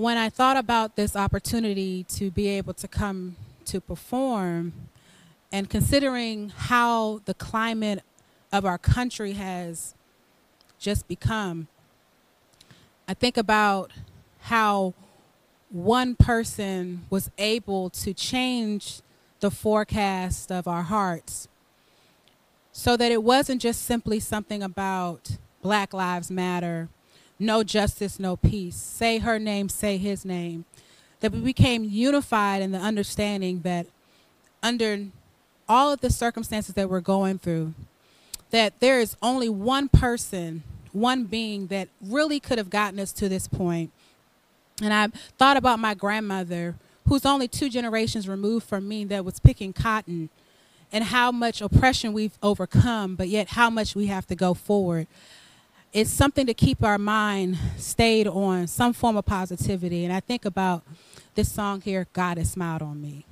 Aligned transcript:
when 0.00 0.16
I 0.16 0.30
thought 0.30 0.56
about 0.56 0.96
this 0.96 1.14
opportunity 1.14 2.04
to 2.04 2.30
be 2.30 2.48
able 2.48 2.72
to 2.72 2.88
come 2.88 3.36
to 3.66 3.82
perform, 3.82 4.72
and 5.52 5.68
considering 5.68 6.48
how 6.48 7.20
the 7.26 7.34
climate 7.34 8.02
of 8.50 8.64
our 8.64 8.78
country 8.78 9.32
has 9.32 9.94
just 10.78 11.06
become, 11.06 11.68
I 13.06 13.12
think 13.12 13.36
about 13.36 13.90
how 14.40 14.94
one 15.68 16.14
person 16.14 17.04
was 17.10 17.30
able 17.36 17.90
to 17.90 18.14
change 18.14 19.02
the 19.40 19.50
forecast 19.50 20.50
of 20.50 20.66
our 20.66 20.84
hearts 20.84 21.46
so 22.72 22.96
that 22.96 23.12
it 23.12 23.22
wasn't 23.22 23.60
just 23.60 23.84
simply 23.84 24.18
something 24.18 24.62
about 24.62 25.36
Black 25.60 25.92
Lives 25.92 26.30
Matter, 26.30 26.88
no 27.40 27.62
justice, 27.62 28.20
no 28.20 28.36
peace, 28.36 28.76
say 28.76 29.18
her 29.18 29.38
name, 29.38 29.68
say 29.68 29.96
his 29.96 30.24
name, 30.24 30.64
that 31.20 31.32
we 31.32 31.40
became 31.40 31.84
unified 31.84 32.62
in 32.62 32.72
the 32.72 32.78
understanding 32.78 33.60
that 33.62 33.86
under 34.62 35.06
all 35.68 35.92
of 35.92 36.00
the 36.00 36.10
circumstances 36.10 36.74
that 36.74 36.90
we're 36.90 37.00
going 37.00 37.38
through, 37.38 37.72
that 38.50 38.78
there 38.80 39.00
is 39.00 39.16
only 39.22 39.48
one 39.48 39.88
person, 39.88 40.62
one 40.92 41.24
being 41.24 41.68
that 41.68 41.88
really 42.00 42.40
could 42.40 42.58
have 42.58 42.70
gotten 42.70 42.98
us 42.98 43.12
to 43.12 43.28
this 43.28 43.48
point. 43.48 43.90
And 44.82 44.92
I 44.92 45.08
thought 45.38 45.56
about 45.56 45.78
my 45.78 45.94
grandmother, 45.94 46.74
who's 47.06 47.24
only 47.24 47.48
two 47.48 47.68
generations 47.68 48.28
removed 48.28 48.66
from 48.66 48.88
me, 48.88 49.04
that 49.04 49.24
was 49.24 49.38
picking 49.38 49.72
cotton, 49.72 50.30
and 50.92 51.04
how 51.04 51.30
much 51.30 51.60
oppression 51.60 52.12
we've 52.12 52.36
overcome, 52.42 53.14
but 53.14 53.28
yet 53.28 53.50
how 53.50 53.70
much 53.70 53.94
we 53.94 54.06
have 54.06 54.26
to 54.26 54.34
go 54.34 54.54
forward. 54.54 55.06
It's 55.92 56.10
something 56.10 56.46
to 56.46 56.54
keep 56.54 56.84
our 56.84 56.98
mind 56.98 57.58
stayed 57.76 58.28
on 58.28 58.68
some 58.68 58.92
form 58.92 59.16
of 59.16 59.26
positivity. 59.26 60.04
And 60.04 60.12
I 60.12 60.20
think 60.20 60.44
about 60.44 60.84
this 61.34 61.50
song 61.50 61.80
here, 61.80 62.06
God 62.12 62.38
has 62.38 62.52
smiled 62.52 62.82
on 62.82 63.02
me. 63.02 63.26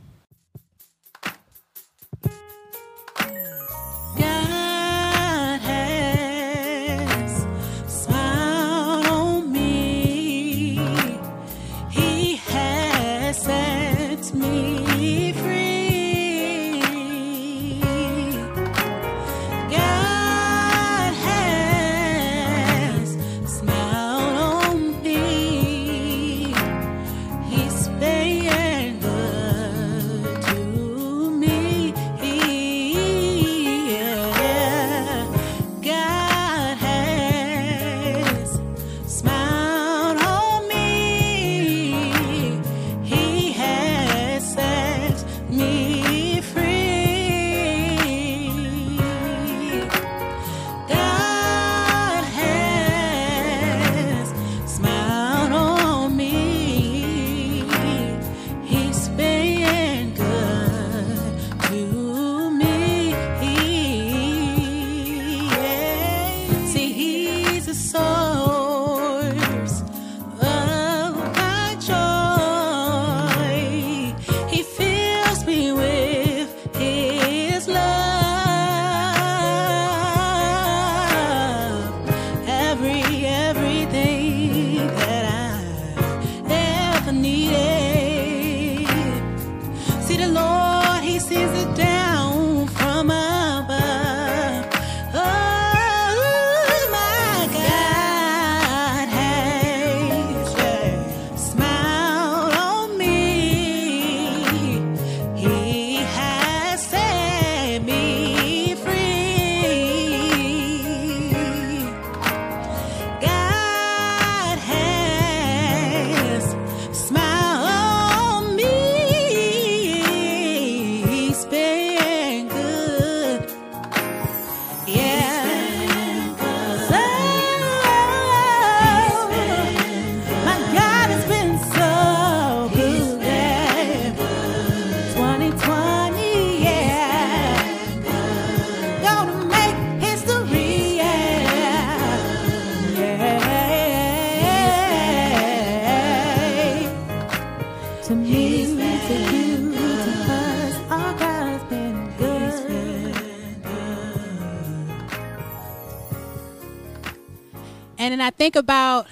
And 158.19 158.25
I 158.25 158.31
think 158.31 158.56
about 158.56 159.06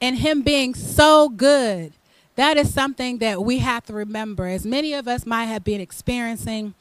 and 0.00 0.16
him 0.16 0.42
being 0.42 0.72
so 0.72 1.28
good. 1.28 1.92
That 2.36 2.56
is 2.56 2.72
something 2.72 3.18
that 3.18 3.42
we 3.42 3.58
have 3.58 3.86
to 3.86 3.92
remember. 3.92 4.46
As 4.46 4.64
many 4.64 4.92
of 4.92 5.08
us 5.08 5.26
might 5.26 5.46
have 5.46 5.64
been 5.64 5.80
experiencing 5.80 6.74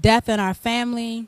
death 0.00 0.28
in 0.28 0.38
our 0.38 0.54
family, 0.54 1.26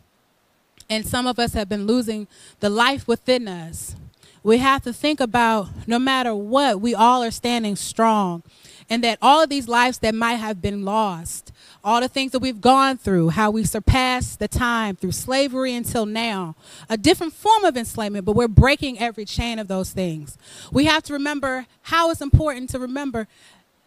and 0.89 1.05
some 1.05 1.27
of 1.27 1.41
us 1.41 1.55
have 1.55 1.69
been 1.69 1.85
losing 1.85 2.29
the 2.61 2.71
life 2.71 3.09
within 3.09 3.49
us. 3.49 3.97
We 4.45 4.59
have 4.59 4.85
to 4.85 4.93
think 4.93 5.19
about 5.19 5.71
no 5.85 5.99
matter 5.99 6.33
what, 6.33 6.81
we 6.81 6.95
all 6.95 7.25
are 7.25 7.33
standing 7.33 7.75
strong. 7.75 8.45
And 8.89 9.03
that 9.03 9.19
all 9.21 9.43
of 9.43 9.51
these 9.51 9.67
lives 9.67 9.99
that 9.99 10.15
might 10.15 10.35
have 10.35 10.63
been 10.63 10.85
lost, 10.85 11.50
all 11.83 12.01
the 12.01 12.09
things 12.09 12.33
that 12.33 12.41
we've 12.41 12.61
gone 12.61 12.99
through, 12.99 13.31
how 13.31 13.51
we 13.51 13.65
surpassed 13.65 14.39
the 14.39 14.49
time 14.49 14.97
through 14.97 15.13
slavery 15.13 15.75
until 15.75 16.07
now, 16.07 16.55
a 16.89 16.97
different 16.97 17.33
form 17.33 17.65
of 17.65 17.77
enslavement, 17.77 18.25
but 18.25 18.37
we're 18.37 18.49
breaking 18.49 18.99
every 18.99 19.25
chain 19.25 19.59
of 19.59 19.69
those 19.69 19.91
things. 19.91 20.37
We 20.71 20.85
have 20.85 21.03
to 21.05 21.13
remember 21.13 21.67
how 21.83 22.11
it's 22.11 22.21
important 22.21 22.71
to 22.71 22.79
remember 22.79 23.29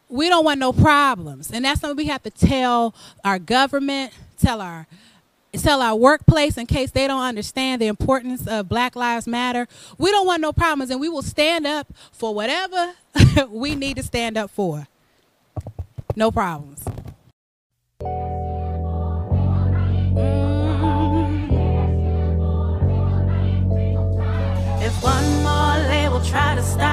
we 0.10 0.30
don't 0.30 0.46
want 0.46 0.60
no 0.60 0.72
problems. 0.72 1.52
And 1.52 1.66
that's 1.66 1.82
something 1.82 1.98
we 1.98 2.06
have 2.06 2.24
to 2.24 2.30
tell 2.30 2.94
our 3.24 3.40
government, 3.40 4.14
tell 4.40 4.62
our 4.62 4.88
tell 5.62 5.84
our 5.84 5.96
workplace 5.96 6.58
in 6.58 6.66
case 6.66 6.90
they 6.90 7.06
don't 7.06 7.22
understand 7.22 7.80
the 7.80 7.86
importance 7.86 8.48
of 8.48 8.68
Black 8.68 8.96
Lives 8.96 9.28
Matter. 9.28 9.68
We 10.00 10.10
don't 10.10 10.26
want 10.26 10.42
no 10.42 10.52
problems 10.52 10.90
and 10.90 11.00
we 11.00 11.10
will 11.10 11.22
stand 11.22 11.68
up 11.68 11.94
for 12.12 12.34
whatever 12.34 12.94
we 13.50 13.76
need 13.76 13.98
to 13.98 14.04
stand 14.04 14.36
up 14.36 14.50
for. 14.50 14.88
No 16.16 16.32
problems. 16.32 16.73
Try 26.34 26.56
to 26.56 26.64
stop 26.64 26.93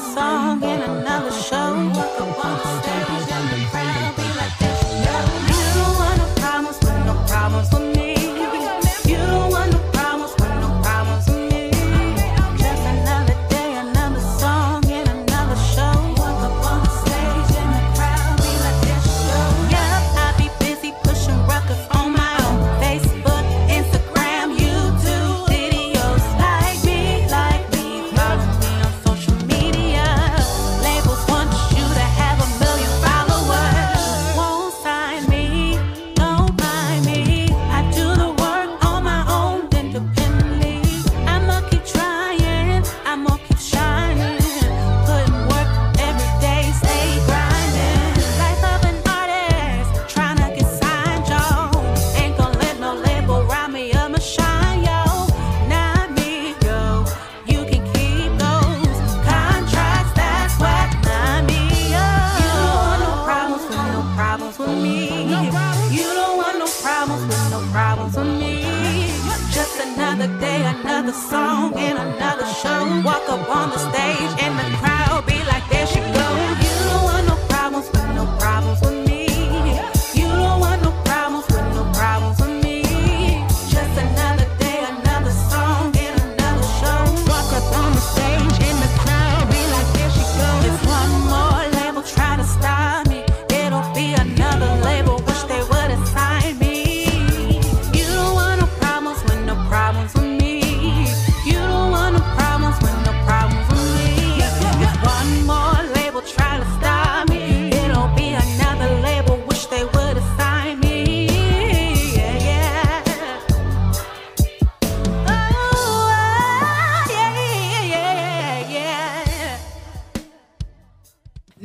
song 0.00 0.62
in 0.62 0.82
another 0.82 1.32
show. 1.32 1.90
Took 1.94 2.20
a 2.20 2.24
one 2.24 2.82
step. 2.82 3.15
Problems 67.72 68.14
to 68.14 68.24
me. 68.24 68.62
Just 69.50 69.80
another 69.80 70.28
day, 70.38 70.64
another 70.64 71.12
song, 71.12 71.74
and 71.76 71.98
another 71.98 72.46
show. 72.46 73.02
Walk 73.04 73.28
up 73.28 73.48
on 73.48 73.70
the 73.70 73.78
stage. 73.78 74.45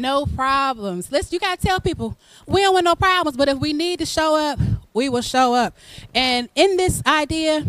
no 0.01 0.25
problems. 0.25 1.12
Listen, 1.12 1.33
you 1.33 1.39
gotta 1.39 1.62
tell 1.62 1.80
people 1.80 2.18
we 2.48 2.62
don't 2.62 2.74
want 2.74 2.86
no 2.86 2.95
problems, 2.95 3.38
but 3.38 3.48
if 3.48 3.59
we 3.59 3.74
need 3.74 4.00
to 4.00 4.06
show 4.06 4.36
up, 4.36 4.59
we 4.94 5.09
will 5.09 5.21
show 5.21 5.53
up. 5.53 5.75
And 6.13 6.50
in 6.56 6.77
this 6.77 7.01
idea, 7.06 7.65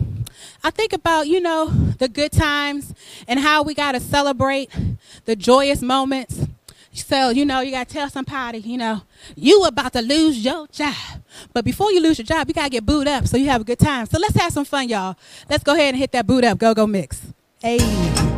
I 0.64 0.70
think 0.70 0.92
about, 0.92 1.28
you 1.28 1.40
know, 1.40 1.66
the 1.66 2.08
good 2.08 2.32
times 2.32 2.94
and 3.28 3.38
how 3.38 3.62
we 3.62 3.74
gotta 3.74 4.00
celebrate 4.00 4.70
the 5.24 5.36
joyous 5.36 5.82
moments. 5.82 6.46
So, 6.94 7.30
you 7.30 7.46
know, 7.46 7.60
you 7.60 7.70
gotta 7.70 7.88
tell 7.92 8.10
somebody, 8.10 8.58
you 8.58 8.76
know, 8.76 9.02
you 9.34 9.64
about 9.64 9.92
to 9.94 10.02
lose 10.02 10.44
your 10.44 10.66
job. 10.68 10.94
But 11.52 11.64
before 11.64 11.90
you 11.92 12.00
lose 12.00 12.18
your 12.18 12.26
job, 12.26 12.48
you 12.48 12.54
gotta 12.54 12.70
get 12.70 12.84
booed 12.84 13.08
up 13.08 13.26
so 13.26 13.36
you 13.36 13.46
have 13.46 13.62
a 13.62 13.64
good 13.64 13.78
time. 13.78 14.06
So 14.06 14.18
let's 14.18 14.36
have 14.36 14.52
some 14.52 14.64
fun, 14.64 14.88
y'all. 14.88 15.16
Let's 15.48 15.64
go 15.64 15.74
ahead 15.74 15.94
and 15.94 15.96
hit 15.96 16.12
that 16.12 16.26
boot 16.26 16.44
up. 16.44 16.58
Go 16.58 16.74
go 16.74 16.86
mix. 16.86 17.22
Hey. 17.60 18.31